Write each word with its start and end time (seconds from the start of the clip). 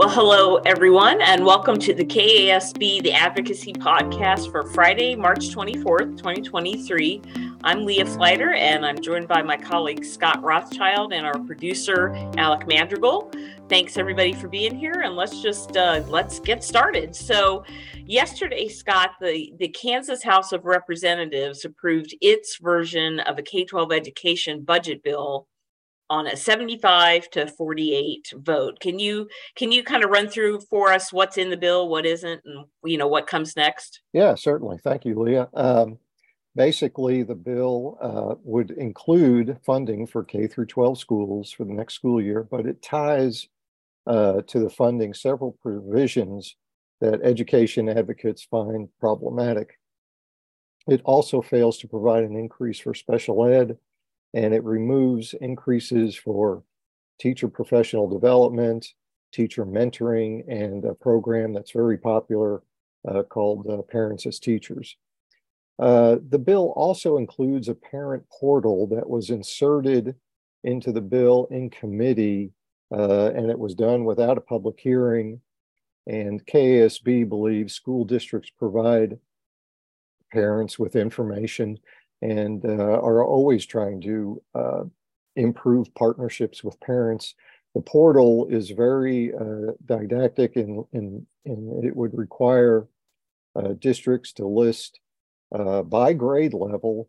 Well, 0.00 0.08
hello, 0.08 0.56
everyone, 0.64 1.20
and 1.20 1.44
welcome 1.44 1.78
to 1.80 1.92
the 1.92 2.06
KASB, 2.06 3.02
the 3.02 3.12
Advocacy 3.12 3.74
Podcast 3.74 4.50
for 4.50 4.62
Friday, 4.68 5.14
March 5.14 5.50
24th, 5.50 6.16
2023. 6.16 7.20
I'm 7.64 7.84
Leah 7.84 8.06
Fliter, 8.06 8.54
and 8.54 8.86
I'm 8.86 8.98
joined 9.02 9.28
by 9.28 9.42
my 9.42 9.58
colleague 9.58 10.02
Scott 10.02 10.42
Rothschild 10.42 11.12
and 11.12 11.26
our 11.26 11.38
producer, 11.40 12.14
Alec 12.38 12.66
Madrigal. 12.66 13.30
Thanks, 13.68 13.98
everybody, 13.98 14.32
for 14.32 14.48
being 14.48 14.74
here, 14.74 15.02
and 15.04 15.16
let's 15.16 15.42
just 15.42 15.76
uh, 15.76 16.02
let's 16.08 16.40
get 16.40 16.64
started. 16.64 17.14
So, 17.14 17.62
yesterday, 18.06 18.68
Scott, 18.68 19.10
the, 19.20 19.52
the 19.58 19.68
Kansas 19.68 20.22
House 20.22 20.52
of 20.52 20.64
Representatives 20.64 21.66
approved 21.66 22.16
its 22.22 22.56
version 22.56 23.20
of 23.20 23.38
a 23.38 23.42
K 23.42 23.66
12 23.66 23.92
education 23.92 24.62
budget 24.62 25.02
bill 25.02 25.46
on 26.10 26.26
a 26.26 26.36
75 26.36 27.30
to 27.30 27.46
48 27.46 28.34
vote. 28.38 28.80
Can 28.80 28.98
you 28.98 29.28
can 29.54 29.70
you 29.72 29.82
kind 29.84 30.04
of 30.04 30.10
run 30.10 30.28
through 30.28 30.60
for 30.68 30.92
us 30.92 31.12
what's 31.12 31.38
in 31.38 31.48
the 31.48 31.56
bill, 31.56 31.88
what 31.88 32.04
isn't, 32.04 32.42
and 32.44 32.66
you 32.84 32.98
know 32.98 33.06
what 33.06 33.28
comes 33.28 33.56
next? 33.56 34.02
Yeah, 34.12 34.34
certainly. 34.34 34.78
Thank 34.78 35.04
you, 35.04 35.18
Leah. 35.18 35.48
Um, 35.54 35.98
basically, 36.56 37.22
the 37.22 37.36
bill 37.36 37.96
uh, 38.02 38.34
would 38.42 38.72
include 38.72 39.58
funding 39.64 40.06
for 40.06 40.24
K 40.24 40.48
through 40.48 40.66
12 40.66 40.98
schools 40.98 41.52
for 41.52 41.64
the 41.64 41.72
next 41.72 41.94
school 41.94 42.20
year, 42.20 42.42
but 42.42 42.66
it 42.66 42.82
ties 42.82 43.48
uh, 44.06 44.42
to 44.48 44.58
the 44.58 44.70
funding 44.70 45.14
several 45.14 45.52
provisions 45.62 46.56
that 47.00 47.22
education 47.22 47.88
advocates 47.88 48.42
find 48.42 48.88
problematic. 48.98 49.78
It 50.88 51.00
also 51.04 51.40
fails 51.40 51.78
to 51.78 51.88
provide 51.88 52.24
an 52.24 52.36
increase 52.36 52.80
for 52.80 52.94
special 52.94 53.46
ed 53.46 53.78
and 54.34 54.54
it 54.54 54.64
removes 54.64 55.34
increases 55.34 56.16
for 56.16 56.62
teacher 57.18 57.48
professional 57.48 58.08
development, 58.08 58.94
teacher 59.32 59.64
mentoring, 59.64 60.42
and 60.48 60.84
a 60.84 60.94
program 60.94 61.52
that's 61.52 61.72
very 61.72 61.98
popular 61.98 62.62
uh, 63.08 63.22
called 63.22 63.66
uh, 63.68 63.82
Parents 63.82 64.26
as 64.26 64.38
Teachers. 64.38 64.96
Uh, 65.78 66.16
the 66.28 66.38
bill 66.38 66.72
also 66.76 67.16
includes 67.16 67.68
a 67.68 67.74
parent 67.74 68.22
portal 68.28 68.86
that 68.88 69.08
was 69.08 69.30
inserted 69.30 70.14
into 70.62 70.92
the 70.92 71.00
bill 71.00 71.48
in 71.50 71.70
committee, 71.70 72.52
uh, 72.92 73.30
and 73.34 73.50
it 73.50 73.58
was 73.58 73.74
done 73.74 74.04
without 74.04 74.36
a 74.36 74.42
public 74.42 74.78
hearing. 74.78 75.40
And 76.06 76.44
KASB 76.44 77.28
believes 77.28 77.74
school 77.74 78.04
districts 78.04 78.50
provide 78.50 79.18
parents 80.32 80.78
with 80.78 80.96
information 80.96 81.78
and 82.22 82.64
uh, 82.64 83.00
are 83.00 83.24
always 83.24 83.66
trying 83.66 84.00
to 84.02 84.42
uh, 84.54 84.84
improve 85.36 85.94
partnerships 85.94 86.62
with 86.62 86.80
parents. 86.80 87.34
The 87.74 87.80
portal 87.80 88.46
is 88.50 88.70
very 88.70 89.32
uh, 89.32 89.72
didactic 89.86 90.56
and, 90.56 90.84
it 91.82 91.96
would 91.96 92.16
require 92.16 92.86
districts 93.78 94.32
to 94.34 94.46
list 94.46 95.00
by 95.50 96.12
grade 96.12 96.52
level 96.52 97.08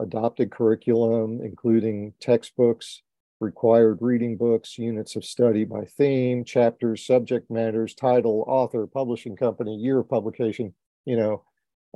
adopted 0.00 0.50
curriculum, 0.50 1.40
including 1.42 2.12
textbooks, 2.20 3.02
required 3.40 3.98
reading 4.00 4.36
books, 4.36 4.78
units 4.78 5.14
of 5.14 5.24
study 5.24 5.64
by 5.64 5.84
theme, 5.84 6.44
chapters, 6.44 7.04
subject 7.04 7.50
matters, 7.50 7.94
title, 7.94 8.44
author, 8.48 8.86
publishing 8.86 9.36
company, 9.36 9.76
year 9.76 10.00
of 10.00 10.08
publication, 10.08 10.74
you 11.04 11.16
know, 11.16 11.42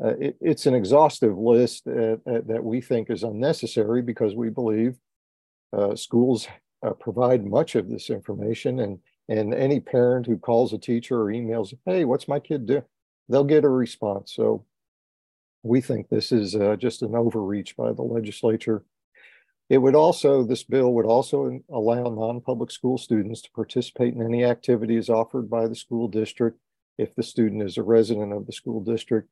uh, 0.03 0.15
it, 0.19 0.37
it's 0.41 0.67
an 0.67 0.75
exhaustive 0.75 1.37
list 1.37 1.87
uh, 1.87 2.17
uh, 2.27 2.41
that 2.47 2.63
we 2.63 2.81
think 2.81 3.11
is 3.11 3.23
unnecessary 3.23 4.03
because 4.03 4.35
we 4.35 4.49
believe 4.49 4.97
uh, 5.77 5.95
schools 5.95 6.49
uh, 6.85 6.91
provide 6.91 7.45
much 7.45 7.75
of 7.75 7.89
this 7.89 8.11
information 8.11 8.81
and 8.81 8.99
and 9.29 9.55
any 9.55 9.79
parent 9.79 10.27
who 10.27 10.37
calls 10.37 10.73
a 10.73 10.79
teacher 10.79 11.23
or 11.23 11.27
emails, 11.27 11.73
hey, 11.87 12.05
what's 12.05 12.27
my 12.27 12.41
kid 12.41 12.67
do? 12.67 12.83
They'll 13.29 13.45
get 13.45 13.63
a 13.63 13.69
response. 13.69 14.33
So 14.35 14.65
we 15.63 15.81
think 15.81 16.09
this 16.09 16.33
is 16.33 16.57
just 16.81 17.03
an 17.03 17.15
overreach 17.15 17.77
by 17.77 17.93
the 17.93 18.03
legislature. 18.03 18.83
It 19.69 19.79
would 19.79 19.95
also, 19.95 20.43
this 20.43 20.65
bill 20.65 20.93
would 20.95 21.07
also 21.07 21.61
allow 21.73 22.11
non-public 22.11 22.73
school 22.73 22.99
students 22.99 23.41
to 23.43 23.53
participate 23.53 24.15
in 24.15 24.21
any 24.21 24.45
activities 24.45 25.09
offered 25.09 25.49
by 25.49 25.69
the 25.69 25.77
school 25.77 26.09
district 26.09 26.59
if 26.99 27.15
the 27.15 27.23
student 27.23 27.63
is 27.63 27.79
a 27.79 27.85
resident 27.85 28.33
of 28.33 28.47
the 28.47 28.53
school 28.53 28.81
district 28.81 29.29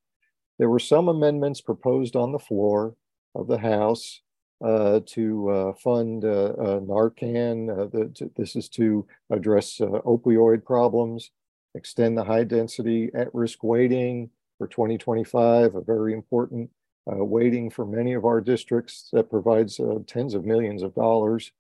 there 0.59 0.69
were 0.69 0.79
some 0.79 1.09
amendments 1.09 1.61
proposed 1.61 2.17
on 2.17 2.33
the 2.33 2.39
floor 2.39 2.95
of 3.35 3.47
the 3.47 3.59
House 3.59 4.21
uh, 4.65 5.01
to 5.07 5.51
uh, 5.51 5.73
fund 5.75 6.25
uh, 6.25 6.53
uh 6.59 6.81
Narcan. 6.81 7.71
Uh, 7.71 7.87
the, 7.87 8.11
to, 8.17 8.31
this 8.37 8.57
is 8.57 8.69
to 8.71 9.07
address 9.31 9.81
uh, 9.81 9.87
opioid 10.05 10.65
problems, 10.65 11.31
extend 11.75 12.19
the 12.19 12.25
high 12.25 12.45
density 12.45 13.11
at 13.15 13.33
risk 13.35 13.63
weighting 13.63 14.31
for 14.59 14.67
2025, 14.67 15.77
a 15.77 15.81
very 15.81 16.13
important 16.13 16.71
weighting 17.07 17.71
for 17.71 17.87
many 17.87 18.13
of 18.13 18.27
our 18.27 18.39
districts 18.39 19.09
that 19.15 19.31
provides 19.31 19.81
tens 20.07 20.35
of 20.35 20.45
millions 20.45 20.83
of 20.83 20.95
dollars. 20.95 21.53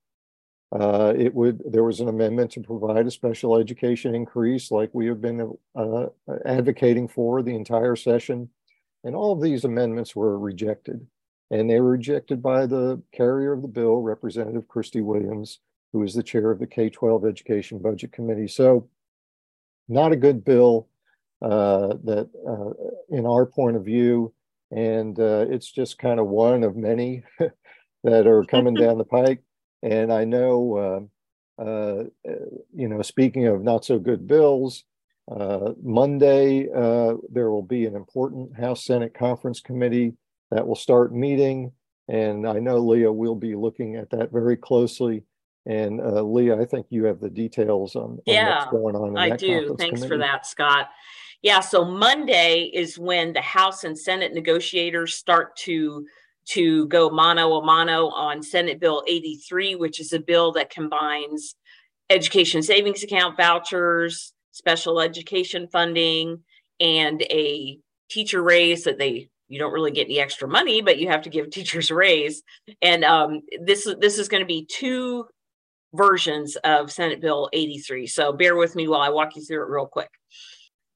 It 0.72 1.32
would 1.34 1.62
there 1.64 1.84
was 1.84 2.00
an 2.00 2.08
amendment 2.08 2.50
to 2.52 2.60
provide 2.60 3.06
a 3.06 3.10
special 3.10 3.56
education 3.56 4.14
increase 4.14 4.70
like 4.70 4.90
we 4.92 5.06
have 5.06 5.22
been 5.22 5.56
advocating 6.44 7.08
for 7.08 7.42
the 7.42 7.54
entire 7.54 7.96
session 7.96 8.50
and 9.04 9.14
all 9.14 9.32
of 9.32 9.42
these 9.42 9.64
amendments 9.64 10.14
were 10.14 10.38
rejected. 10.38 11.06
And 11.50 11.68
they 11.68 11.80
were 11.80 11.90
rejected 11.90 12.42
by 12.42 12.66
the 12.66 13.02
carrier 13.12 13.52
of 13.52 13.62
the 13.62 13.68
bill, 13.68 14.02
Representative 14.02 14.68
Kristey 14.68 15.02
Williams, 15.02 15.60
who 15.92 16.02
is 16.02 16.14
the 16.14 16.22
chair 16.22 16.50
of 16.50 16.58
the 16.58 16.66
K 16.66 16.90
12 16.90 17.24
Education 17.24 17.78
Budget 17.78 18.12
Committee. 18.12 18.48
So, 18.48 18.88
not 19.88 20.12
a 20.12 20.16
good 20.16 20.44
bill 20.44 20.88
uh, 21.40 21.94
that, 22.04 22.28
uh, 22.46 23.16
in 23.16 23.24
our 23.24 23.46
point 23.46 23.76
of 23.76 23.84
view, 23.84 24.34
and 24.70 25.18
uh, 25.18 25.46
it's 25.48 25.70
just 25.70 25.98
kind 25.98 26.20
of 26.20 26.26
one 26.26 26.62
of 26.62 26.76
many 26.76 27.22
that 28.04 28.26
are 28.26 28.44
coming 28.44 28.74
down 28.74 28.98
the 28.98 29.04
pike. 29.04 29.42
And 29.82 30.12
I 30.12 30.24
know, 30.24 31.08
uh, 31.58 31.62
uh, 31.62 32.04
you 32.74 32.88
know, 32.88 33.00
speaking 33.02 33.46
of 33.46 33.62
not 33.62 33.84
so 33.84 33.98
good 33.98 34.26
bills, 34.26 34.84
uh, 35.30 35.72
Monday, 35.82 36.68
uh, 36.74 37.14
there 37.30 37.50
will 37.50 37.62
be 37.62 37.86
an 37.86 37.94
important 37.94 38.58
House 38.58 38.84
Senate 38.84 39.14
Conference 39.14 39.60
Committee 39.60 40.14
that 40.50 40.66
will 40.66 40.76
start 40.76 41.14
meeting. 41.14 41.72
And 42.08 42.48
I 42.48 42.58
know, 42.58 42.78
Leah, 42.78 43.12
will 43.12 43.34
be 43.34 43.54
looking 43.54 43.96
at 43.96 44.10
that 44.10 44.32
very 44.32 44.56
closely. 44.56 45.24
And 45.66 46.00
uh, 46.00 46.22
Leah, 46.22 46.58
I 46.58 46.64
think 46.64 46.86
you 46.88 47.04
have 47.04 47.20
the 47.20 47.28
details 47.28 47.94
on, 47.94 48.02
on 48.02 48.20
yeah, 48.24 48.60
what's 48.60 48.70
going 48.70 48.96
on. 48.96 49.18
I 49.18 49.36
do. 49.36 49.76
Thanks 49.78 50.00
committee. 50.00 50.08
for 50.08 50.16
that, 50.18 50.46
Scott. 50.46 50.88
Yeah, 51.42 51.60
so 51.60 51.84
Monday 51.84 52.70
is 52.72 52.98
when 52.98 53.32
the 53.32 53.42
House 53.42 53.84
and 53.84 53.96
Senate 53.96 54.32
negotiators 54.32 55.14
start 55.14 55.56
to 55.56 56.06
to 56.46 56.86
go 56.86 57.10
mano 57.10 57.52
a 57.58 57.64
mano 57.64 58.08
on 58.08 58.42
Senate 58.42 58.80
Bill 58.80 59.04
83, 59.06 59.74
which 59.74 60.00
is 60.00 60.14
a 60.14 60.18
bill 60.18 60.50
that 60.52 60.70
combines 60.70 61.54
education 62.08 62.62
savings 62.62 63.02
account 63.02 63.36
vouchers, 63.36 64.32
special 64.58 65.00
education 65.00 65.68
funding 65.68 66.40
and 66.80 67.22
a 67.22 67.78
teacher 68.10 68.42
raise 68.42 68.84
that 68.84 68.98
they 68.98 69.28
you 69.48 69.58
don't 69.58 69.72
really 69.72 69.92
get 69.92 70.04
any 70.04 70.20
extra 70.20 70.46
money, 70.46 70.82
but 70.82 70.98
you 70.98 71.08
have 71.08 71.22
to 71.22 71.30
give 71.30 71.48
teachers 71.50 71.90
a 71.90 71.94
raise. 71.94 72.42
And 72.82 73.04
um, 73.04 73.40
this 73.62 73.88
this 74.00 74.18
is 74.18 74.28
going 74.28 74.42
to 74.42 74.46
be 74.46 74.66
two 74.66 75.26
versions 75.94 76.56
of 76.56 76.92
Senate 76.92 77.20
Bill 77.20 77.48
83. 77.52 78.06
So 78.06 78.32
bear 78.32 78.56
with 78.56 78.76
me 78.76 78.88
while 78.88 79.00
I 79.00 79.08
walk 79.08 79.36
you 79.36 79.42
through 79.42 79.62
it 79.62 79.70
real 79.70 79.86
quick. 79.86 80.10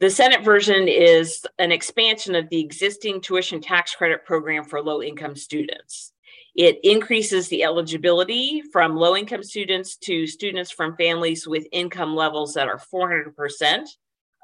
The 0.00 0.10
Senate 0.10 0.44
version 0.44 0.88
is 0.88 1.46
an 1.58 1.70
expansion 1.70 2.34
of 2.34 2.50
the 2.50 2.60
existing 2.60 3.20
tuition 3.20 3.60
tax 3.60 3.94
credit 3.94 4.26
program 4.26 4.64
for 4.64 4.82
low 4.82 5.00
income 5.00 5.36
students. 5.36 6.12
It 6.54 6.80
increases 6.82 7.48
the 7.48 7.64
eligibility 7.64 8.62
from 8.72 8.96
low 8.96 9.16
income 9.16 9.42
students 9.42 9.96
to 9.98 10.26
students 10.26 10.70
from 10.70 10.96
families 10.96 11.46
with 11.46 11.66
income 11.72 12.14
levels 12.14 12.54
that 12.54 12.68
are 12.68 12.78
400% 12.78 13.86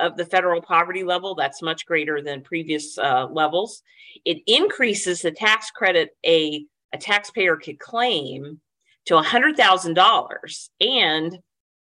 of 0.01 0.17
the 0.17 0.25
federal 0.25 0.63
poverty 0.63 1.05
level. 1.05 1.35
That's 1.35 1.61
much 1.61 1.85
greater 1.85 2.23
than 2.23 2.43
previous 2.43 2.97
uh, 2.97 3.27
levels. 3.27 3.83
It 4.25 4.39
increases 4.47 5.23
the 5.23 5.33
tax 5.33 5.71
credit 5.71 6.17
a, 6.25 6.65
a 6.93 6.99
taxpayer 6.99 7.57
could 7.57 7.79
claim 7.79 8.61
to 9.07 9.15
$100,000. 9.15 10.69
And 10.81 11.39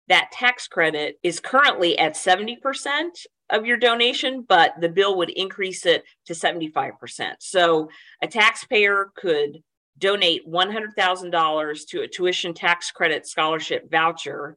that 0.08 0.32
tax 0.32 0.66
credit 0.66 1.18
is 1.22 1.40
currently 1.40 1.98
at 1.98 2.14
70% 2.14 2.56
of 3.50 3.64
your 3.64 3.76
donation, 3.76 4.44
but 4.46 4.74
the 4.80 4.88
bill 4.88 5.16
would 5.16 5.30
increase 5.30 5.86
it 5.86 6.04
to 6.26 6.34
75%. 6.34 6.92
So 7.40 7.88
a 8.22 8.26
taxpayer 8.26 9.10
could 9.16 9.62
donate 9.98 10.48
$100,000 10.48 11.86
to 11.88 12.00
a 12.02 12.08
tuition 12.08 12.54
tax 12.54 12.90
credit 12.90 13.26
scholarship 13.26 13.90
voucher 13.90 14.56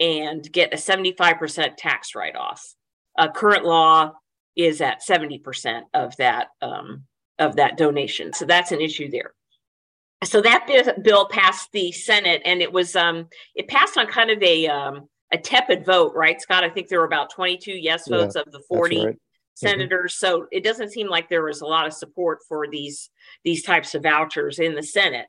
and 0.00 0.50
get 0.52 0.72
a 0.72 0.76
75% 0.76 1.76
tax 1.76 2.14
write 2.14 2.36
off. 2.36 2.74
Uh, 3.16 3.30
current 3.30 3.64
law 3.64 4.12
is 4.56 4.80
at 4.80 5.02
70% 5.02 5.82
of 5.94 6.16
that 6.16 6.48
um, 6.62 7.04
of 7.38 7.56
that 7.56 7.76
donation. 7.76 8.32
So 8.32 8.44
that's 8.44 8.72
an 8.72 8.80
issue 8.80 9.10
there. 9.10 9.32
So 10.24 10.40
that 10.42 10.66
bill 11.04 11.28
passed 11.28 11.70
the 11.72 11.92
Senate, 11.92 12.42
and 12.44 12.60
it 12.60 12.72
was 12.72 12.96
um, 12.96 13.28
it 13.54 13.68
passed 13.68 13.96
on 13.96 14.06
kind 14.08 14.30
of 14.30 14.42
a 14.42 14.66
um, 14.66 15.08
a 15.32 15.38
tepid 15.38 15.84
vote, 15.84 16.12
right, 16.14 16.40
Scott? 16.40 16.64
I 16.64 16.68
think 16.68 16.88
there 16.88 16.98
were 16.98 17.06
about 17.06 17.30
22 17.30 17.72
yes 17.72 18.08
votes 18.08 18.34
yeah, 18.34 18.42
of 18.42 18.52
the 18.52 18.62
40 18.68 19.04
right. 19.06 19.18
Senators. 19.58 20.14
Mm-hmm. 20.14 20.26
So 20.26 20.46
it 20.50 20.64
doesn't 20.64 20.92
seem 20.92 21.08
like 21.08 21.28
there 21.28 21.44
was 21.44 21.60
a 21.60 21.66
lot 21.66 21.86
of 21.86 21.92
support 21.92 22.40
for 22.48 22.66
these 22.68 23.10
these 23.44 23.62
types 23.62 23.94
of 23.94 24.02
vouchers 24.02 24.58
in 24.58 24.74
the 24.74 24.82
Senate. 24.82 25.26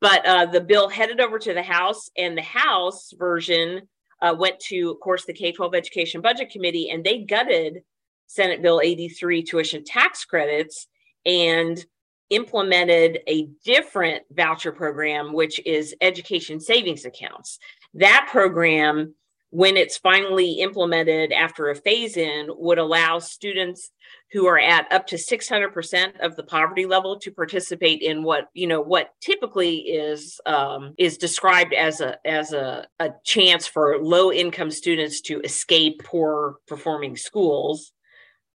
But 0.00 0.26
uh, 0.26 0.46
the 0.46 0.60
bill 0.60 0.88
headed 0.88 1.20
over 1.20 1.38
to 1.38 1.52
the 1.52 1.62
House, 1.62 2.10
and 2.16 2.36
the 2.36 2.42
House 2.42 3.12
version 3.18 3.82
uh, 4.22 4.34
went 4.38 4.58
to, 4.60 4.90
of 4.90 5.00
course, 5.00 5.24
the 5.24 5.32
K 5.32 5.52
12 5.52 5.74
Education 5.74 6.20
Budget 6.20 6.50
Committee, 6.50 6.90
and 6.90 7.04
they 7.04 7.18
gutted 7.18 7.82
Senate 8.26 8.62
Bill 8.62 8.80
83 8.82 9.42
tuition 9.42 9.84
tax 9.84 10.24
credits 10.24 10.86
and 11.26 11.84
implemented 12.30 13.20
a 13.26 13.48
different 13.64 14.22
voucher 14.30 14.72
program, 14.72 15.32
which 15.32 15.60
is 15.66 15.94
education 16.00 16.60
savings 16.60 17.04
accounts. 17.04 17.58
That 17.94 18.28
program 18.30 19.14
when 19.50 19.76
it's 19.76 19.98
finally 19.98 20.52
implemented 20.54 21.32
after 21.32 21.70
a 21.70 21.74
phase 21.74 22.16
in 22.16 22.48
would 22.56 22.78
allow 22.78 23.18
students 23.18 23.90
who 24.32 24.46
are 24.46 24.58
at 24.58 24.90
up 24.92 25.08
to 25.08 25.16
600% 25.16 26.20
of 26.20 26.36
the 26.36 26.44
poverty 26.44 26.86
level 26.86 27.18
to 27.18 27.32
participate 27.32 28.00
in 28.00 28.22
what 28.22 28.48
you 28.54 28.66
know 28.66 28.80
what 28.80 29.10
typically 29.20 29.78
is 29.78 30.40
um, 30.46 30.94
is 30.98 31.18
described 31.18 31.74
as 31.74 32.00
a 32.00 32.16
as 32.26 32.52
a, 32.52 32.86
a 33.00 33.10
chance 33.24 33.66
for 33.66 33.98
low 34.00 34.32
income 34.32 34.70
students 34.70 35.20
to 35.22 35.40
escape 35.40 36.00
poor 36.04 36.56
performing 36.66 37.16
schools 37.16 37.92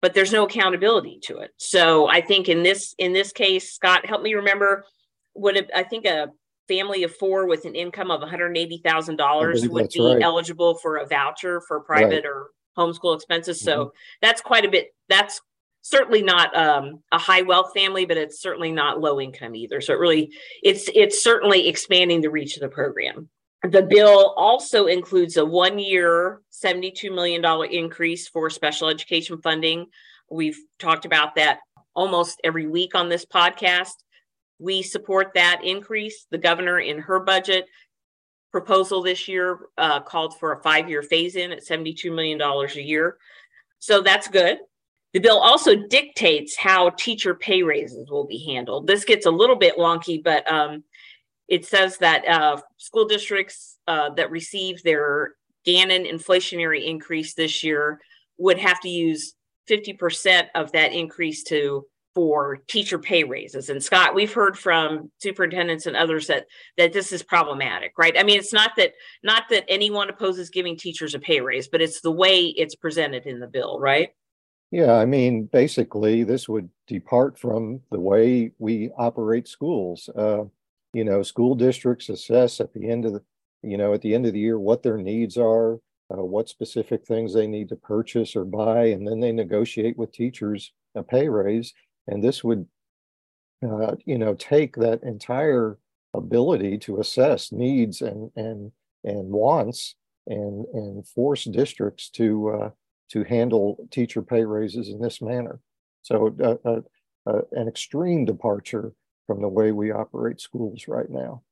but 0.02 0.14
there's 0.14 0.32
no 0.32 0.46
accountability 0.46 1.20
to 1.22 1.38
it. 1.38 1.52
So 1.56 2.08
i 2.08 2.20
think 2.20 2.48
in 2.48 2.62
this 2.62 2.94
in 2.98 3.12
this 3.12 3.32
case 3.32 3.72
scott 3.72 4.06
help 4.06 4.22
me 4.22 4.34
remember 4.34 4.84
it, 5.36 5.70
i 5.74 5.84
think 5.84 6.04
a 6.04 6.30
family 6.70 7.02
of 7.02 7.14
four 7.16 7.46
with 7.46 7.64
an 7.64 7.74
income 7.74 8.12
of 8.12 8.20
$180,000 8.20 9.68
would 9.68 9.88
be 9.90 10.00
right. 10.00 10.22
eligible 10.22 10.74
for 10.76 10.98
a 10.98 11.06
voucher 11.06 11.60
for 11.60 11.80
private 11.80 12.24
right. 12.24 12.26
or 12.26 12.50
homeschool 12.78 13.16
expenses. 13.16 13.58
Mm-hmm. 13.58 13.64
So 13.64 13.92
that's 14.22 14.40
quite 14.40 14.64
a 14.64 14.70
bit. 14.70 14.94
That's 15.08 15.40
certainly 15.82 16.22
not 16.22 16.56
um, 16.56 17.02
a 17.10 17.18
high 17.18 17.42
wealth 17.42 17.72
family, 17.74 18.04
but 18.04 18.16
it's 18.16 18.40
certainly 18.40 18.70
not 18.70 19.00
low 19.00 19.20
income 19.20 19.56
either. 19.56 19.80
So 19.80 19.94
it 19.94 19.98
really, 19.98 20.32
it's 20.62 20.88
it's 20.94 21.22
certainly 21.22 21.66
expanding 21.66 22.20
the 22.20 22.30
reach 22.30 22.56
of 22.56 22.60
the 22.60 22.68
program. 22.68 23.28
The 23.68 23.82
bill 23.82 24.32
also 24.36 24.86
includes 24.86 25.36
a 25.36 25.44
one 25.44 25.78
year, 25.78 26.40
$72 26.64 27.12
million 27.14 27.44
increase 27.70 28.28
for 28.28 28.48
special 28.48 28.88
education 28.88 29.42
funding. 29.42 29.86
We've 30.30 30.58
talked 30.78 31.04
about 31.04 31.34
that 31.34 31.58
almost 31.94 32.40
every 32.44 32.66
week 32.66 32.94
on 32.94 33.08
this 33.08 33.26
podcast. 33.26 33.96
We 34.60 34.82
support 34.82 35.32
that 35.34 35.62
increase. 35.64 36.26
The 36.30 36.38
governor, 36.38 36.78
in 36.78 36.98
her 36.98 37.20
budget 37.20 37.66
proposal 38.52 39.02
this 39.02 39.26
year, 39.26 39.58
uh, 39.78 40.00
called 40.00 40.38
for 40.38 40.52
a 40.52 40.62
five 40.62 40.88
year 40.88 41.02
phase 41.02 41.36
in 41.36 41.50
at 41.50 41.66
$72 41.66 42.14
million 42.14 42.40
a 42.40 42.80
year. 42.80 43.16
So 43.78 44.02
that's 44.02 44.28
good. 44.28 44.58
The 45.12 45.20
bill 45.20 45.38
also 45.38 45.74
dictates 45.74 46.56
how 46.56 46.90
teacher 46.90 47.34
pay 47.34 47.62
raises 47.62 48.10
will 48.10 48.26
be 48.26 48.44
handled. 48.44 48.86
This 48.86 49.04
gets 49.04 49.26
a 49.26 49.30
little 49.30 49.56
bit 49.56 49.76
wonky, 49.76 50.22
but 50.22 50.50
um, 50.50 50.84
it 51.48 51.66
says 51.66 51.98
that 51.98 52.26
uh, 52.28 52.60
school 52.76 53.06
districts 53.06 53.78
uh, 53.88 54.10
that 54.10 54.30
receive 54.30 54.82
their 54.82 55.34
Gannon 55.64 56.04
inflationary 56.04 56.86
increase 56.86 57.34
this 57.34 57.64
year 57.64 57.98
would 58.38 58.58
have 58.58 58.80
to 58.80 58.88
use 58.88 59.34
50% 59.68 60.46
of 60.54 60.72
that 60.72 60.92
increase 60.92 61.42
to 61.44 61.86
for 62.20 62.58
teacher 62.68 62.98
pay 62.98 63.24
raises. 63.24 63.70
And 63.70 63.82
Scott, 63.82 64.14
we've 64.14 64.30
heard 64.30 64.58
from 64.58 65.10
superintendents 65.22 65.86
and 65.86 65.96
others 65.96 66.26
that 66.26 66.44
that 66.76 66.92
this 66.92 67.12
is 67.12 67.22
problematic, 67.22 67.92
right? 67.96 68.14
I 68.18 68.24
mean, 68.24 68.38
it's 68.38 68.52
not 68.52 68.72
that 68.76 68.92
not 69.22 69.44
that 69.48 69.64
anyone 69.68 70.10
opposes 70.10 70.50
giving 70.50 70.76
teachers 70.76 71.14
a 71.14 71.18
pay 71.18 71.40
raise, 71.40 71.68
but 71.68 71.80
it's 71.80 72.02
the 72.02 72.12
way 72.12 72.48
it's 72.48 72.74
presented 72.74 73.24
in 73.24 73.40
the 73.40 73.46
bill, 73.46 73.80
right? 73.80 74.10
Yeah, 74.70 74.92
I 74.92 75.06
mean, 75.06 75.46
basically, 75.46 76.22
this 76.22 76.46
would 76.46 76.68
depart 76.86 77.38
from 77.38 77.80
the 77.90 77.98
way 77.98 78.52
we 78.58 78.90
operate 78.98 79.48
schools. 79.48 80.10
Uh, 80.14 80.44
you 80.92 81.04
know, 81.04 81.22
school 81.22 81.54
districts 81.54 82.10
assess 82.10 82.60
at 82.60 82.74
the 82.74 82.86
end 82.86 83.06
of 83.06 83.14
the, 83.14 83.22
you 83.62 83.78
know, 83.78 83.94
at 83.94 84.02
the 84.02 84.14
end 84.14 84.26
of 84.26 84.34
the 84.34 84.40
year 84.40 84.58
what 84.58 84.82
their 84.82 84.98
needs 84.98 85.38
are, 85.38 85.80
uh, 86.12 86.22
what 86.22 86.50
specific 86.50 87.06
things 87.06 87.32
they 87.32 87.46
need 87.46 87.70
to 87.70 87.76
purchase 87.76 88.36
or 88.36 88.44
buy, 88.44 88.88
and 88.88 89.08
then 89.08 89.20
they 89.20 89.32
negotiate 89.32 89.96
with 89.96 90.12
teachers 90.12 90.74
a 90.94 91.02
pay 91.02 91.26
raise 91.26 91.72
and 92.06 92.22
this 92.22 92.42
would 92.42 92.66
uh, 93.64 93.94
you 94.04 94.18
know 94.18 94.34
take 94.34 94.76
that 94.76 95.02
entire 95.02 95.78
ability 96.14 96.78
to 96.78 97.00
assess 97.00 97.52
needs 97.52 98.00
and 98.02 98.30
and 98.36 98.72
and 99.04 99.30
wants 99.30 99.94
and 100.26 100.64
and 100.72 101.06
force 101.06 101.44
districts 101.44 102.10
to 102.10 102.48
uh, 102.50 102.70
to 103.10 103.24
handle 103.24 103.86
teacher 103.90 104.22
pay 104.22 104.44
raises 104.44 104.88
in 104.88 105.00
this 105.00 105.20
manner. 105.20 105.60
So 106.02 106.34
uh, 106.42 106.68
uh, 106.68 106.80
uh, 107.26 107.42
an 107.52 107.68
extreme 107.68 108.24
departure 108.24 108.92
from 109.26 109.42
the 109.42 109.48
way 109.48 109.72
we 109.72 109.90
operate 109.90 110.40
schools 110.40 110.88
right 110.88 111.10
now. 111.10 111.42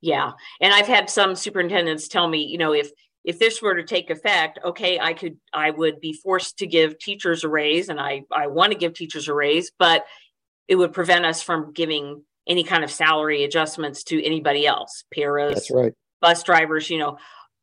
Yeah. 0.00 0.32
And 0.60 0.74
i've 0.74 0.86
had 0.86 1.08
some 1.08 1.34
superintendents 1.34 2.08
tell 2.08 2.28
me 2.28 2.44
you 2.44 2.58
know 2.58 2.74
if 2.74 2.90
if 3.24 3.38
this 3.38 3.60
were 3.60 3.74
to 3.74 3.84
take 3.84 4.10
effect, 4.10 4.58
okay, 4.64 4.98
I 4.98 5.12
could, 5.12 5.36
I 5.52 5.70
would 5.70 6.00
be 6.00 6.12
forced 6.12 6.58
to 6.58 6.66
give 6.66 6.98
teachers 6.98 7.44
a 7.44 7.48
raise, 7.48 7.88
and 7.88 8.00
I, 8.00 8.22
I 8.32 8.46
want 8.46 8.72
to 8.72 8.78
give 8.78 8.94
teachers 8.94 9.28
a 9.28 9.34
raise, 9.34 9.70
but 9.78 10.04
it 10.68 10.76
would 10.76 10.92
prevent 10.92 11.26
us 11.26 11.42
from 11.42 11.72
giving 11.72 12.22
any 12.46 12.64
kind 12.64 12.82
of 12.82 12.90
salary 12.90 13.44
adjustments 13.44 14.04
to 14.04 14.24
anybody 14.24 14.66
else, 14.66 15.04
paras, 15.12 15.54
That's 15.54 15.70
right. 15.70 15.92
bus 16.20 16.42
drivers, 16.42 16.88
you 16.88 16.98
know, 16.98 17.18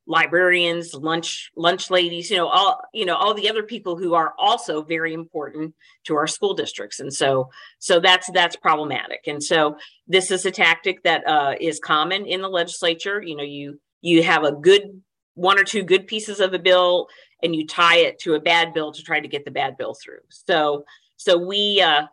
librarians, 0.08 0.94
lunch 0.94 1.52
lunch 1.56 1.92
ladies, 1.92 2.32
you 2.32 2.38
know, 2.38 2.48
all 2.48 2.82
you 2.94 3.06
know, 3.06 3.16
all 3.16 3.34
the 3.34 3.50
other 3.50 3.64
people 3.64 3.98
who 3.98 4.14
are 4.14 4.34
also 4.40 4.82
very 4.82 5.14
important 5.14 5.76
to 6.06 6.16
our 6.16 6.28
school 6.28 6.54
districts, 6.54 7.00
and 7.00 7.14
so 7.14 7.50
so 7.80 8.00
that's 8.00 8.30
that's 8.32 8.56
problematic. 8.56 9.22
And 9.28 9.44
so 9.44 9.78
this 10.08 10.32
is 10.32 10.46
a 10.46 10.52
tactic 10.52 11.04
that 11.04 11.28
uh, 11.28 11.56
is 11.60 11.80
common 11.80 12.26
in 12.26 12.42
the 12.42 12.50
legislature. 12.50 13.22
You 13.22 13.36
know, 13.36 13.44
you 13.44 13.80
you 14.02 14.24
have 14.24 14.44
a 14.44 14.54
good 14.54 15.02
one 15.38 15.60
or 15.60 15.64
two 15.64 15.84
good 15.84 16.08
pieces 16.08 16.40
of 16.40 16.54
a 16.54 16.60
bill 16.60 17.08
and 17.44 17.56
you 17.56 17.66
tie 17.66 17.98
it 17.98 18.20
to 18.20 18.34
a 18.34 18.40
bad 18.40 18.74
bill 18.74 18.92
to 18.92 19.04
try 19.04 19.20
to 19.20 19.28
get 19.28 19.46
the 19.46 19.52
bad 19.52 19.78
bill 19.78 19.94
through. 19.94 20.20
So 20.30 20.84
so 21.16 21.38
we 21.38 21.82
uh, 21.82 22.08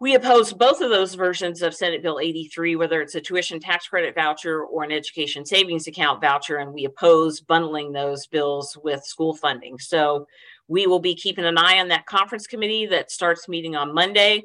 we 0.00 0.14
oppose 0.14 0.52
both 0.52 0.80
of 0.80 0.90
those 0.90 1.14
versions 1.14 1.62
of 1.62 1.74
Senate 1.74 2.02
Bill 2.02 2.18
83, 2.18 2.74
whether 2.76 3.00
it's 3.00 3.14
a 3.14 3.20
tuition 3.20 3.60
tax 3.60 3.86
credit 3.86 4.14
voucher 4.14 4.64
or 4.64 4.82
an 4.82 4.90
education 4.90 5.44
savings 5.46 5.86
account 5.86 6.20
voucher, 6.20 6.56
and 6.56 6.72
we 6.72 6.86
oppose 6.86 7.40
bundling 7.40 7.92
those 7.92 8.26
bills 8.26 8.76
with 8.82 9.04
school 9.04 9.36
funding. 9.36 9.78
So 9.78 10.26
we 10.66 10.86
will 10.86 10.98
be 10.98 11.14
keeping 11.14 11.44
an 11.44 11.58
eye 11.58 11.78
on 11.78 11.88
that 11.88 12.06
conference 12.06 12.46
committee 12.46 12.86
that 12.86 13.10
starts 13.10 13.48
meeting 13.48 13.76
on 13.76 13.94
Monday. 13.94 14.44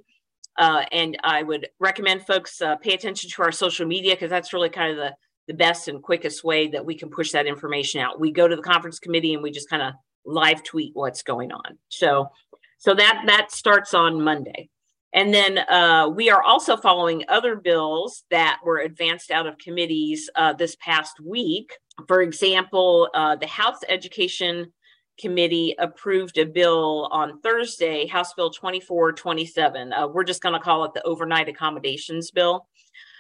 Uh, 0.57 0.83
and 0.91 1.17
I 1.23 1.43
would 1.43 1.69
recommend 1.79 2.25
folks 2.25 2.61
uh, 2.61 2.75
pay 2.75 2.93
attention 2.93 3.29
to 3.29 3.41
our 3.43 3.51
social 3.51 3.87
media 3.87 4.13
because 4.13 4.29
that's 4.29 4.53
really 4.53 4.69
kind 4.69 4.91
of 4.91 4.97
the 4.97 5.15
the 5.47 5.53
best 5.53 5.87
and 5.87 6.03
quickest 6.03 6.43
way 6.43 6.67
that 6.67 6.85
we 6.85 6.95
can 6.95 7.09
push 7.09 7.31
that 7.31 7.45
information 7.45 8.01
out. 8.01 8.19
We 8.19 8.31
go 8.31 8.47
to 8.47 8.55
the 8.55 8.61
conference 8.61 8.99
committee 8.99 9.33
and 9.33 9.41
we 9.41 9.51
just 9.51 9.69
kind 9.69 9.81
of 9.81 9.93
live 10.25 10.63
tweet 10.63 10.91
what's 10.93 11.23
going 11.23 11.51
on. 11.51 11.77
So, 11.89 12.29
so 12.77 12.93
that 12.93 13.23
that 13.27 13.51
starts 13.51 13.93
on 13.93 14.21
Monday. 14.21 14.69
And 15.13 15.33
then 15.33 15.57
uh, 15.57 16.09
we 16.13 16.29
are 16.29 16.43
also 16.43 16.75
following 16.75 17.23
other 17.29 17.55
bills 17.55 18.23
that 18.29 18.59
were 18.63 18.79
advanced 18.79 19.31
out 19.31 19.47
of 19.47 19.57
committees 19.57 20.29
uh, 20.35 20.53
this 20.53 20.75
past 20.75 21.19
week. 21.19 21.71
For 22.07 22.21
example, 22.21 23.09
uh, 23.13 23.37
the 23.37 23.47
House 23.47 23.79
Education 23.87 24.71
Committee 25.17 25.75
approved 25.79 26.37
a 26.37 26.45
bill 26.45 27.07
on 27.11 27.39
Thursday, 27.41 28.05
House 28.05 28.33
Bill 28.35 28.51
2427. 28.51 29.93
Uh, 29.93 30.07
we're 30.07 30.23
just 30.23 30.43
going 30.43 30.53
to 30.53 30.59
call 30.59 30.83
it 30.85 30.93
the 30.93 31.01
Overnight 31.03 31.49
Accommodations 31.49 32.29
Bill. 32.29 32.67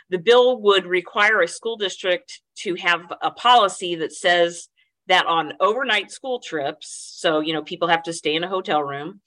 The 0.09 0.19
bill 0.19 0.61
would 0.61 0.85
require 0.85 1.41
a 1.41 1.47
school 1.47 1.77
district 1.77 2.41
to 2.59 2.75
have 2.75 3.01
a 3.21 3.31
policy 3.31 3.95
that 3.95 4.13
says 4.13 4.69
that 5.07 5.25
on 5.25 5.53
overnight 5.59 6.11
school 6.11 6.39
trips, 6.39 7.15
so, 7.17 7.39
you 7.39 7.53
know, 7.53 7.61
people 7.61 7.87
have 7.87 8.03
to 8.03 8.13
stay 8.13 8.35
in 8.35 8.43
a 8.43 8.49
hotel 8.49 8.83
room, 8.83 9.21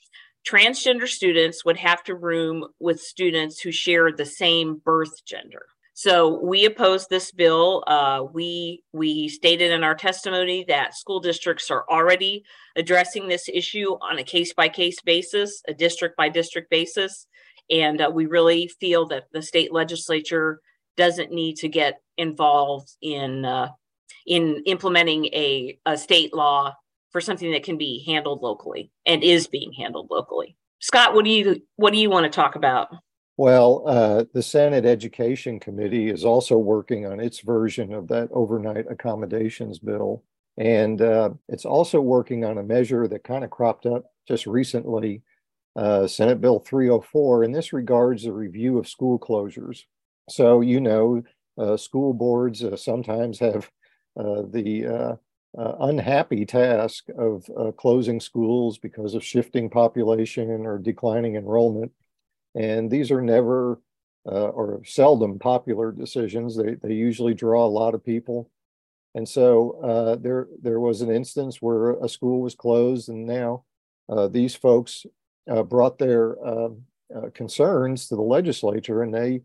transgender 0.48 1.06
students 1.06 1.64
would 1.64 1.76
have 1.76 2.02
to 2.04 2.14
room 2.14 2.66
with 2.78 3.00
students 3.00 3.60
who 3.60 3.72
share 3.72 4.10
the 4.10 4.26
same 4.26 4.80
birth 4.84 5.24
gender. 5.24 5.66
So 5.92 6.42
we 6.42 6.64
opposed 6.64 7.10
this 7.10 7.30
bill. 7.30 7.84
Uh, 7.86 8.24
we 8.32 8.82
we 8.94 9.28
stated 9.28 9.70
in 9.70 9.84
our 9.84 9.94
testimony 9.94 10.64
that 10.66 10.94
school 10.94 11.20
districts 11.20 11.70
are 11.70 11.84
already 11.90 12.42
addressing 12.74 13.28
this 13.28 13.50
issue 13.52 13.98
on 14.00 14.18
a 14.18 14.24
case 14.24 14.54
by 14.54 14.70
case 14.70 14.96
basis, 15.04 15.62
a 15.68 15.74
district 15.74 16.16
by 16.16 16.30
district 16.30 16.70
basis, 16.70 17.26
and 17.68 18.00
uh, 18.00 18.10
we 18.10 18.24
really 18.24 18.68
feel 18.80 19.06
that 19.08 19.24
the 19.32 19.42
state 19.42 19.74
legislature 19.74 20.62
doesn't 21.00 21.32
need 21.32 21.56
to 21.56 21.66
get 21.66 22.02
involved 22.18 22.90
in 23.00 23.46
uh, 23.46 23.68
in 24.26 24.62
implementing 24.66 25.24
a, 25.26 25.78
a 25.86 25.96
state 25.96 26.34
law 26.34 26.74
for 27.10 27.22
something 27.22 27.50
that 27.52 27.64
can 27.64 27.78
be 27.78 28.04
handled 28.06 28.42
locally 28.42 28.92
and 29.06 29.24
is 29.24 29.46
being 29.46 29.72
handled 29.72 30.08
locally. 30.10 30.58
Scott, 30.78 31.14
what 31.14 31.24
do 31.24 31.30
you 31.30 31.62
what 31.76 31.94
do 31.94 31.98
you 31.98 32.10
want 32.10 32.24
to 32.24 32.30
talk 32.30 32.54
about? 32.54 32.88
Well, 33.38 33.84
uh, 33.86 34.24
the 34.34 34.42
Senate 34.42 34.84
Education 34.84 35.58
Committee 35.58 36.10
is 36.10 36.26
also 36.26 36.58
working 36.58 37.06
on 37.06 37.18
its 37.18 37.40
version 37.40 37.94
of 37.94 38.06
that 38.08 38.28
overnight 38.32 38.84
accommodations 38.90 39.78
bill. 39.78 40.22
And 40.58 41.00
uh, 41.00 41.30
it's 41.48 41.64
also 41.64 42.02
working 42.02 42.44
on 42.44 42.58
a 42.58 42.62
measure 42.62 43.08
that 43.08 43.24
kind 43.24 43.42
of 43.42 43.50
cropped 43.50 43.86
up 43.86 44.04
just 44.28 44.46
recently, 44.46 45.22
uh, 45.74 46.06
Senate 46.06 46.42
Bill 46.42 46.58
304, 46.58 47.44
and 47.44 47.54
this 47.54 47.72
regards 47.72 48.24
the 48.24 48.32
review 48.32 48.76
of 48.76 48.86
school 48.86 49.18
closures. 49.18 49.84
So, 50.30 50.60
you 50.60 50.80
know, 50.80 51.22
uh, 51.58 51.76
school 51.76 52.14
boards 52.14 52.62
uh, 52.62 52.76
sometimes 52.76 53.38
have 53.40 53.70
uh, 54.18 54.42
the 54.50 54.86
uh, 54.86 55.16
unhappy 55.80 56.46
task 56.46 57.06
of 57.18 57.48
closing 57.76 58.20
schools 58.20 58.78
because 58.78 59.14
of 59.14 59.24
shifting 59.24 59.68
population 59.68 60.48
or 60.64 60.78
declining 60.78 61.34
enrollment. 61.36 61.92
And 62.54 62.90
these 62.90 63.10
are 63.10 63.20
never 63.20 63.80
or 64.24 64.82
seldom 64.84 65.38
popular 65.38 65.90
decisions. 65.90 66.56
They, 66.56 66.74
they 66.74 66.94
usually 66.94 67.34
draw 67.34 67.66
a 67.66 67.68
lot 67.68 67.94
of 67.94 68.04
people. 68.04 68.50
And 69.14 69.28
so 69.28 69.80
uh, 69.82 70.16
there, 70.16 70.46
there 70.62 70.78
was 70.78 71.00
an 71.00 71.10
instance 71.10 71.60
where 71.60 71.92
a 71.92 72.08
school 72.08 72.40
was 72.42 72.54
closed, 72.54 73.08
and 73.08 73.26
now 73.26 73.64
uh, 74.08 74.28
these 74.28 74.54
folks 74.54 75.04
uh, 75.50 75.64
brought 75.64 75.98
their 75.98 76.36
um, 76.46 76.82
concerns 77.34 78.06
to 78.06 78.14
the 78.14 78.22
legislature, 78.22 79.02
and 79.02 79.12
they 79.12 79.40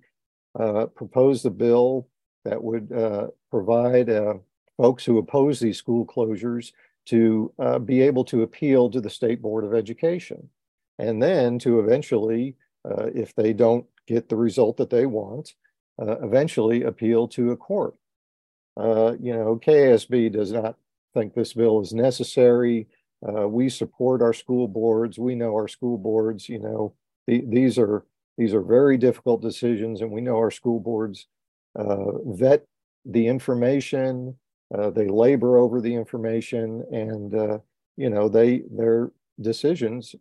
proposed 0.95 1.45
a 1.45 1.49
bill 1.49 2.07
that 2.45 2.63
would 2.63 2.91
uh, 2.93 3.27
provide 3.51 4.09
uh, 4.09 4.35
folks 4.77 5.03
who 5.03 5.17
oppose 5.17 5.59
these 5.59 5.77
school 5.77 6.05
closures 6.05 6.71
to 7.07 7.51
uh, 7.59 7.79
be 7.79 8.01
able 8.01 8.23
to 8.25 8.43
appeal 8.43 8.89
to 8.89 9.01
the 9.01 9.09
State 9.09 9.41
Board 9.41 9.65
of 9.65 9.73
Education. 9.73 10.49
And 10.97 11.21
then 11.21 11.59
to 11.59 11.79
eventually, 11.79 12.55
uh, 12.85 13.07
if 13.13 13.35
they 13.35 13.51
don't 13.51 13.85
get 14.07 14.29
the 14.29 14.37
result 14.37 14.77
that 14.77 14.89
they 14.89 15.05
want, 15.05 15.53
uh, 16.01 16.19
eventually 16.21 16.83
appeal 16.83 17.27
to 17.29 17.51
a 17.51 17.57
court. 17.57 17.95
Uh, 18.77 19.13
you 19.19 19.33
know, 19.33 19.59
KSB 19.63 20.31
does 20.31 20.51
not 20.51 20.77
think 21.13 21.33
this 21.33 21.53
bill 21.53 21.81
is 21.81 21.93
necessary. 21.93 22.87
we 23.21 23.69
support 23.69 24.21
our 24.21 24.33
school 24.33 24.67
boards. 24.67 25.17
We 25.17 25.35
know 25.35 25.53
our 25.53 25.67
school 25.67 25.97
boards, 25.97 26.47
you 26.47 26.59
know, 26.59 26.93
the, 27.27 27.43
these 27.47 27.79
are 27.79 28.05
these 28.37 28.53
are 28.53 28.61
very 28.61 28.97
difficult 28.97 29.41
decisions, 29.41 30.01
and 30.01 30.11
we 30.11 30.21
know 30.21 30.37
our 30.37 30.51
school 30.51 30.79
boards 30.79 31.27
uh, 31.77 32.19
vet 32.25 32.65
the 33.05 33.27
information. 33.27 34.35
Uh, 34.73 34.89
they 34.89 35.07
labor 35.07 35.57
over 35.57 35.81
the 35.81 35.93
information, 35.93 36.83
and 36.91 37.35
uh, 37.35 37.57
you 37.97 38.09
know 38.09 38.27
they 38.27 38.63
their 38.71 39.11
decisions 39.41 40.15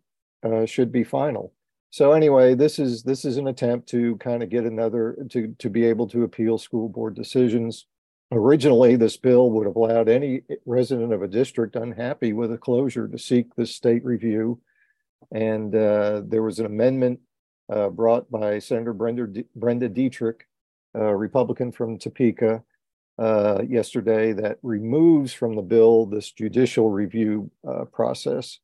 should 0.65 0.91
be 0.91 1.03
final. 1.03 1.51
So 1.95 2.11
anyway, 2.11 2.55
this 2.55 2.77
is 2.77 3.03
this 3.03 3.23
is 3.23 3.37
an 3.37 3.47
attempt 3.47 3.87
to 3.91 4.17
kind 4.17 4.43
of 4.43 4.49
get 4.49 4.65
another 4.65 5.17
to 5.29 5.55
to 5.57 5.69
be 5.69 5.85
able 5.85 6.09
to 6.09 6.23
appeal 6.23 6.57
school 6.57 6.89
board 6.89 7.15
decisions. 7.15 7.85
Originally, 8.33 8.97
this 8.97 9.15
bill 9.15 9.49
would 9.51 9.65
have 9.65 9.77
allowed 9.77 10.09
any 10.09 10.41
resident 10.65 11.13
of 11.13 11.21
a 11.21 11.27
district 11.29 11.77
unhappy 11.77 12.33
with 12.33 12.51
a 12.51 12.57
closure 12.57 13.07
to 13.07 13.17
seek 13.17 13.55
the 13.55 13.65
state 13.65 14.03
review. 14.03 14.59
And 15.31 15.73
uh, 15.73 16.23
there 16.25 16.43
was 16.43 16.59
an 16.59 16.65
amendment 16.65 17.21
uh, 17.69 17.89
brought 17.89 18.29
by 18.29 18.59
Senator 18.59 18.93
Brenda, 18.93 19.43
Brenda 19.55 19.89
Dietrich 19.89 20.47
a 20.95 21.15
Republican 21.15 21.71
from 21.71 21.97
Topeka, 21.97 22.63
uh, 23.17 23.61
yesterday 23.67 24.33
that 24.33 24.59
removes 24.63 25.33
from 25.33 25.55
the 25.55 25.61
bill 25.61 26.05
this 26.05 26.31
judicial 26.31 26.89
review 26.89 27.51
uh, 27.67 27.85
process. 27.85 28.59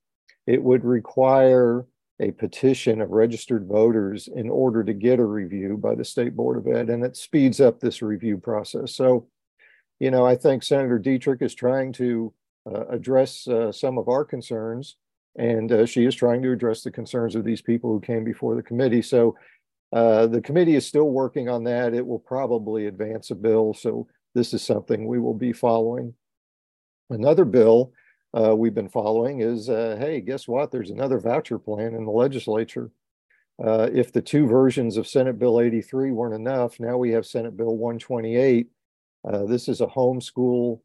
It 0.48 0.62
would 0.62 0.84
require 0.84 1.86
a 2.20 2.32
petition 2.32 3.02
of 3.02 3.10
registered 3.10 3.68
voters 3.68 4.30
in 4.34 4.50
order 4.50 4.84
to 4.84 4.94
get 4.94 5.20
a 5.20 5.26
review 5.26 5.78
by 5.78 5.96
the 5.96 6.06
State 6.06 6.36
Board 6.36 6.58
of 6.58 6.68
Ed, 6.68 6.90
and 6.90 7.04
it 7.04 7.18
speeds 7.18 7.60
up 7.60 7.80
this 7.80 8.02
review 8.02 8.38
process. 8.38 8.94
So, 8.94 9.28
you 10.00 10.12
know, 10.12 10.26
I 10.26 10.36
think 10.36 10.64
Senator 10.64 11.00
Dietrich 11.00 11.42
is 11.42 11.56
trying 11.56 11.94
to 11.94 12.34
uh, 12.70 12.86
address 12.88 13.48
uh, 13.48 13.72
some 13.72 13.98
of 13.98 14.08
our 14.08 14.24
concerns, 14.24 14.98
and 15.38 15.72
uh, 15.72 15.86
she 15.86 16.06
is 16.06 16.16
trying 16.16 16.42
to 16.44 16.52
address 16.52 16.82
the 16.84 16.92
concerns 16.92 17.36
of 17.36 17.44
these 17.44 17.62
people 17.62 17.92
who 17.92 18.00
came 18.00 18.24
before 18.24 18.56
the 18.56 18.64
committee. 18.64 19.02
So, 19.02 19.36
uh, 19.94 20.28
the 20.28 20.42
committee 20.42 20.76
is 20.76 20.88
still 20.88 21.10
working 21.10 21.50
on 21.50 21.66
that. 21.66 21.94
It 21.94 22.06
will 22.06 22.20
probably 22.20 22.88
advance 22.88 23.32
a 23.32 23.36
bill. 23.36 23.74
So 23.74 24.08
this 24.34 24.54
is 24.54 24.64
something 24.64 25.06
we 25.06 25.20
will 25.20 25.34
be 25.34 25.52
following. 25.52 26.14
Another 27.10 27.44
bill 27.44 27.92
uh, 28.34 28.56
we've 28.56 28.74
been 28.74 28.90
following 28.90 29.42
is, 29.42 29.70
uh, 29.70 29.98
hey, 30.00 30.22
guess 30.22 30.48
what? 30.48 30.72
There's 30.72 30.92
another 30.92 31.20
voucher 31.20 31.60
plan 31.60 31.94
in 31.94 32.06
the 32.06 32.12
legislature. 32.12 32.90
Uh, 33.62 33.90
if 33.94 34.14
the 34.14 34.22
two 34.22 34.48
versions 34.48 34.96
of 34.96 35.08
Senate 35.08 35.38
Bill 35.38 35.60
83 35.60 36.12
weren't 36.12 36.34
enough, 36.34 36.80
now 36.80 36.98
we 36.98 37.12
have 37.12 37.26
Senate 37.26 37.58
Bill 37.58 37.76
128. 37.76 38.68
Uh, 39.28 39.46
this 39.46 39.68
is 39.68 39.82
a 39.82 39.88
homeschool, 39.88 40.80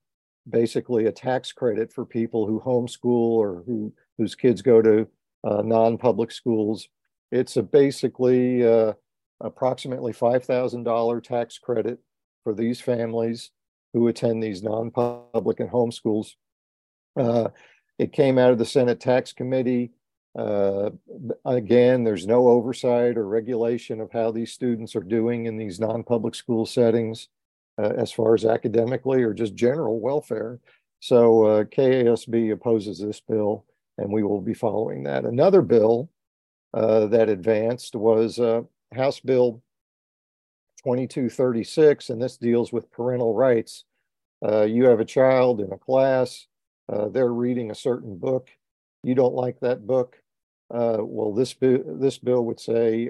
basically 0.50 1.06
a 1.06 1.12
tax 1.12 1.52
credit 1.52 1.92
for 1.92 2.04
people 2.04 2.46
who 2.46 2.60
homeschool 2.60 3.04
or 3.04 3.62
who 3.64 3.94
whose 4.18 4.34
kids 4.34 4.62
go 4.62 4.82
to 4.82 5.08
non-public 5.44 6.32
schools 6.32 6.88
it's 7.32 7.56
a 7.56 7.62
basically 7.62 8.66
uh, 8.66 8.92
approximately 9.40 10.12
$5,000 10.12 11.22
tax 11.22 11.58
credit 11.58 11.98
for 12.44 12.54
these 12.54 12.80
families 12.80 13.50
who 13.92 14.08
attend 14.08 14.42
these 14.42 14.62
non-public 14.62 15.60
and 15.60 15.70
home 15.70 15.90
schools. 15.90 16.36
Uh, 17.18 17.48
it 17.98 18.12
came 18.12 18.38
out 18.38 18.52
of 18.52 18.58
the 18.58 18.64
Senate 18.64 19.00
Tax 19.00 19.32
Committee. 19.32 19.92
Uh, 20.38 20.90
again, 21.44 22.04
there's 22.04 22.26
no 22.26 22.48
oversight 22.48 23.16
or 23.16 23.26
regulation 23.26 24.00
of 24.00 24.12
how 24.12 24.30
these 24.30 24.52
students 24.52 24.94
are 24.94 25.00
doing 25.00 25.46
in 25.46 25.56
these 25.56 25.80
non-public 25.80 26.34
school 26.34 26.66
settings 26.66 27.28
uh, 27.78 27.92
as 27.96 28.12
far 28.12 28.34
as 28.34 28.44
academically 28.44 29.22
or 29.22 29.32
just 29.32 29.54
general 29.54 29.98
welfare. 29.98 30.60
So 31.00 31.44
uh, 31.44 31.64
KASB 31.64 32.52
opposes 32.52 32.98
this 32.98 33.20
bill 33.20 33.64
and 33.98 34.10
we 34.10 34.22
will 34.22 34.40
be 34.40 34.54
following 34.54 35.04
that. 35.04 35.24
Another 35.24 35.62
bill 35.62 36.10
uh, 36.74 37.06
that 37.06 37.28
advanced 37.28 37.94
was 37.94 38.38
uh, 38.38 38.62
House 38.94 39.20
Bill 39.20 39.62
2236, 40.84 42.10
and 42.10 42.22
this 42.22 42.36
deals 42.36 42.72
with 42.72 42.90
parental 42.90 43.34
rights. 43.34 43.84
Uh, 44.46 44.62
you 44.62 44.84
have 44.84 45.00
a 45.00 45.04
child 45.04 45.60
in 45.60 45.72
a 45.72 45.78
class, 45.78 46.46
uh, 46.92 47.08
they're 47.08 47.32
reading 47.32 47.70
a 47.70 47.74
certain 47.74 48.16
book. 48.16 48.50
You 49.02 49.14
don't 49.14 49.34
like 49.34 49.58
that 49.60 49.86
book. 49.86 50.16
Uh, 50.72 50.98
well, 51.00 51.32
this, 51.32 51.54
this 51.60 52.18
bill 52.18 52.44
would 52.44 52.60
say 52.60 53.08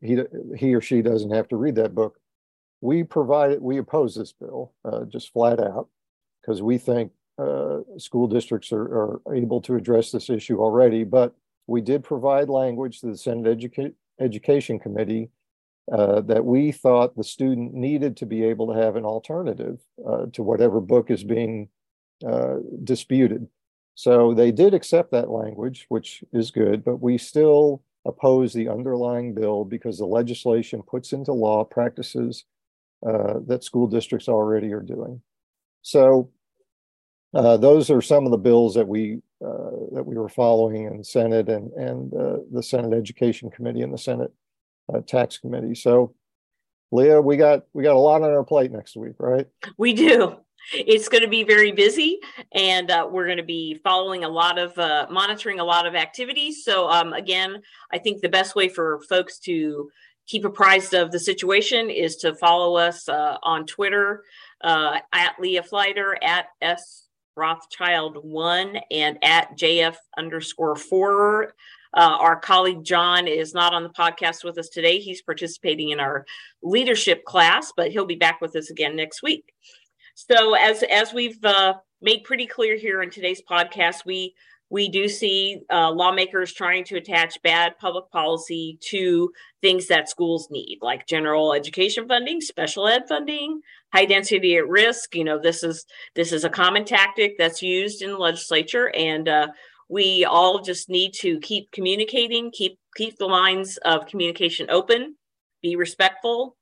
he, 0.00 0.18
he 0.56 0.74
or 0.74 0.80
she 0.80 1.02
doesn't 1.02 1.32
have 1.32 1.48
to 1.48 1.56
read 1.56 1.74
that 1.76 1.94
book. 1.94 2.18
We 2.80 3.02
provide 3.02 3.60
we 3.60 3.78
oppose 3.78 4.14
this 4.14 4.32
bill 4.32 4.72
just 5.08 5.32
flat 5.32 5.60
out 5.60 5.88
because 6.40 6.62
we 6.62 6.78
think 6.78 7.12
school 7.98 8.26
districts 8.28 8.72
are, 8.72 8.82
are 9.26 9.34
able 9.34 9.60
to 9.62 9.74
address 9.74 10.10
this 10.10 10.30
issue 10.30 10.60
already, 10.60 11.04
but 11.04 11.34
we 11.66 11.80
did 11.80 12.04
provide 12.04 12.48
language 12.48 13.00
to 13.00 13.06
the 13.06 13.16
Senate 13.16 13.58
Educa- 13.58 13.94
Education 14.20 14.78
Committee 14.78 15.30
uh, 15.90 16.20
that 16.22 16.44
we 16.44 16.72
thought 16.72 17.16
the 17.16 17.24
student 17.24 17.74
needed 17.74 18.16
to 18.16 18.26
be 18.26 18.44
able 18.44 18.72
to 18.72 18.80
have 18.80 18.96
an 18.96 19.04
alternative 19.04 19.78
uh, 20.06 20.26
to 20.32 20.42
whatever 20.42 20.80
book 20.80 21.10
is 21.10 21.24
being 21.24 21.68
uh, 22.26 22.56
disputed. 22.84 23.48
So 23.94 24.32
they 24.32 24.52
did 24.52 24.74
accept 24.74 25.10
that 25.10 25.30
language, 25.30 25.86
which 25.88 26.24
is 26.32 26.50
good, 26.50 26.84
but 26.84 26.96
we 26.96 27.18
still 27.18 27.82
oppose 28.04 28.52
the 28.52 28.68
underlying 28.68 29.34
bill 29.34 29.64
because 29.64 29.98
the 29.98 30.06
legislation 30.06 30.82
puts 30.82 31.12
into 31.12 31.32
law 31.32 31.64
practices 31.64 32.44
uh, 33.06 33.40
that 33.46 33.64
school 33.64 33.86
districts 33.86 34.28
already 34.28 34.72
are 34.72 34.80
doing. 34.82 35.20
So 35.82 36.30
uh, 37.34 37.56
those 37.56 37.90
are 37.90 38.02
some 38.02 38.26
of 38.26 38.30
the 38.30 38.38
bills 38.38 38.74
that 38.74 38.86
we 38.86 39.20
uh, 39.44 39.70
that 39.92 40.04
we 40.04 40.16
were 40.16 40.28
following 40.28 40.84
in 40.84 41.02
Senate 41.02 41.48
and 41.48 41.72
and 41.72 42.12
uh, 42.14 42.38
the 42.52 42.62
Senate 42.62 42.92
Education 42.92 43.50
Committee 43.50 43.82
and 43.82 43.92
the 43.92 43.98
Senate 43.98 44.32
uh, 44.92 45.00
Tax 45.00 45.38
Committee. 45.38 45.74
So, 45.74 46.14
Leah, 46.90 47.22
we 47.22 47.38
got 47.38 47.64
we 47.72 47.82
got 47.82 47.96
a 47.96 47.98
lot 47.98 48.22
on 48.22 48.30
our 48.30 48.44
plate 48.44 48.70
next 48.70 48.96
week, 48.96 49.14
right? 49.18 49.46
We 49.78 49.94
do. 49.94 50.36
It's 50.72 51.08
going 51.08 51.22
to 51.22 51.28
be 51.28 51.42
very 51.42 51.72
busy, 51.72 52.20
and 52.52 52.88
uh, 52.90 53.08
we're 53.10 53.24
going 53.24 53.38
to 53.38 53.42
be 53.42 53.80
following 53.82 54.22
a 54.22 54.28
lot 54.28 54.58
of 54.58 54.76
monitoring 55.10 55.58
a 55.58 55.64
lot 55.64 55.86
of 55.86 55.96
activities. 55.96 56.64
So, 56.64 56.88
um, 56.88 57.14
again, 57.14 57.62
I 57.92 57.98
think 57.98 58.20
the 58.20 58.28
best 58.28 58.54
way 58.54 58.68
for 58.68 59.00
folks 59.08 59.40
to 59.40 59.90
keep 60.28 60.44
apprised 60.44 60.94
of 60.94 61.10
the 61.10 61.18
situation 61.18 61.90
is 61.90 62.14
to 62.18 62.36
follow 62.36 62.76
us 62.76 63.08
on 63.08 63.66
Twitter 63.66 64.22
at 64.62 65.40
Leah 65.40 65.64
Fliter 65.64 66.16
at 66.22 66.46
S 66.60 67.01
Rothschild 67.36 68.18
one 68.22 68.78
and 68.90 69.18
at 69.22 69.56
JF 69.56 69.96
underscore 70.16 70.76
four. 70.76 71.54
Uh, 71.94 72.16
our 72.18 72.36
colleague 72.36 72.84
John 72.84 73.26
is 73.28 73.52
not 73.52 73.74
on 73.74 73.82
the 73.82 73.90
podcast 73.90 74.44
with 74.44 74.56
us 74.56 74.68
today. 74.68 74.98
He's 74.98 75.20
participating 75.20 75.90
in 75.90 76.00
our 76.00 76.24
leadership 76.62 77.24
class, 77.24 77.72
but 77.76 77.90
he'll 77.90 78.06
be 78.06 78.16
back 78.16 78.40
with 78.40 78.56
us 78.56 78.70
again 78.70 78.96
next 78.96 79.22
week. 79.22 79.52
So, 80.14 80.54
as 80.54 80.82
as 80.84 81.12
we've 81.12 81.42
uh, 81.44 81.74
made 82.00 82.24
pretty 82.24 82.46
clear 82.46 82.76
here 82.76 83.02
in 83.02 83.10
today's 83.10 83.42
podcast, 83.42 84.04
we 84.06 84.34
we 84.72 84.88
do 84.88 85.06
see 85.06 85.60
uh, 85.70 85.90
lawmakers 85.90 86.50
trying 86.54 86.82
to 86.84 86.96
attach 86.96 87.42
bad 87.42 87.78
public 87.78 88.10
policy 88.10 88.78
to 88.80 89.30
things 89.60 89.86
that 89.88 90.08
schools 90.08 90.48
need, 90.50 90.78
like 90.80 91.06
general 91.06 91.52
education 91.52 92.08
funding, 92.08 92.40
special 92.40 92.88
ed 92.88 93.02
funding, 93.06 93.60
high 93.92 94.04
density 94.04 94.56
at 94.56 94.68
risk. 94.68 95.14
You 95.14 95.24
know, 95.24 95.38
this 95.38 95.62
is 95.62 95.84
this 96.14 96.32
is 96.32 96.44
a 96.44 96.50
common 96.50 96.84
tactic 96.84 97.36
that's 97.38 97.62
used 97.62 98.02
in 98.02 98.10
the 98.10 98.18
legislature, 98.18 98.90
and 98.94 99.28
uh, 99.28 99.48
we 99.88 100.24
all 100.24 100.60
just 100.60 100.88
need 100.88 101.12
to 101.14 101.38
keep 101.40 101.70
communicating, 101.72 102.50
keep 102.50 102.78
keep 102.96 103.16
the 103.18 103.26
lines 103.26 103.76
of 103.78 104.06
communication 104.06 104.66
open, 104.70 105.16
be 105.62 105.76
respectful, 105.76 106.56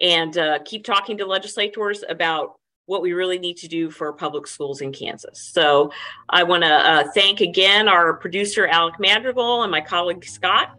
and 0.00 0.36
uh, 0.38 0.58
keep 0.64 0.84
talking 0.84 1.18
to 1.18 1.26
legislators 1.26 2.04
about 2.08 2.54
what 2.86 3.00
we 3.00 3.14
really 3.14 3.38
need 3.38 3.56
to 3.56 3.68
do 3.68 3.90
for 3.90 4.12
public 4.12 4.46
schools 4.46 4.82
in 4.82 4.92
Kansas. 4.92 5.50
So 5.52 5.90
I 6.28 6.42
want 6.42 6.64
to 6.64 6.70
uh, 6.70 7.04
thank 7.14 7.40
again 7.40 7.88
our 7.88 8.14
producer, 8.14 8.66
Alec 8.66 9.00
Madrigal, 9.00 9.62
and 9.62 9.70
my 9.70 9.80
colleague, 9.80 10.24
Scott. 10.24 10.76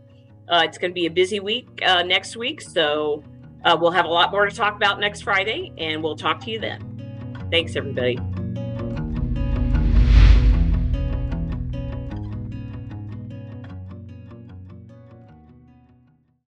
Uh, 0.47 0.61
it's 0.63 0.77
going 0.77 0.91
to 0.91 0.93
be 0.93 1.07
a 1.07 1.11
busy 1.11 1.39
week 1.39 1.67
uh, 1.83 2.03
next 2.03 2.37
week. 2.37 2.61
So 2.61 3.23
uh, 3.65 3.77
we'll 3.79 3.91
have 3.91 4.05
a 4.05 4.10
lot 4.10 4.31
more 4.31 4.45
to 4.45 4.55
talk 4.55 4.75
about 4.75 5.00
next 5.00 5.22
Friday, 5.22 5.74
and 5.77 6.01
we'll 6.01 6.15
talk 6.15 6.39
to 6.41 6.51
you 6.51 6.60
then. 6.60 7.48
Thanks, 7.51 7.75
everybody. 7.75 8.17